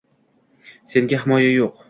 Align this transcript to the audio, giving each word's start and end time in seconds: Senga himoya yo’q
Senga 0.95 1.21
himoya 1.27 1.55
yo’q 1.59 1.79